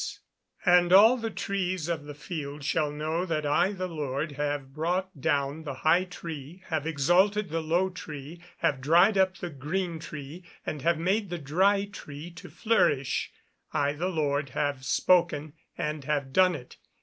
[0.01, 0.19] [Verse:
[0.65, 5.21] "And all the trees of the field shall know that I the Lord have brought
[5.21, 10.43] down the high tree, have exalted the low tree, have dried up the green tree,
[10.65, 13.31] and have made the dry tree to flourish:
[13.73, 16.77] I the Lord have spoken, and have done it."